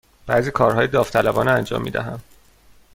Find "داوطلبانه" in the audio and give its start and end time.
0.87-1.51